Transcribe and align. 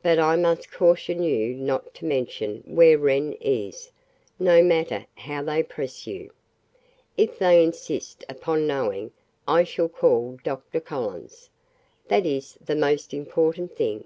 "But 0.00 0.20
I 0.20 0.36
must 0.36 0.70
caution 0.70 1.24
you 1.24 1.52
not 1.56 1.92
to 1.94 2.04
mention 2.04 2.62
where 2.68 2.96
Wren 2.96 3.32
is, 3.40 3.90
no 4.38 4.62
matter 4.62 5.06
how 5.16 5.42
they 5.42 5.64
press 5.64 6.06
you. 6.06 6.30
If 7.16 7.40
they 7.40 7.64
insist 7.64 8.24
upon 8.28 8.68
knowing 8.68 9.10
I 9.48 9.64
shall 9.64 9.88
call 9.88 10.38
Dr. 10.44 10.78
Collins. 10.78 11.50
That 12.06 12.24
is 12.26 12.56
the 12.64 12.76
most 12.76 13.12
important 13.12 13.74
thing. 13.74 14.04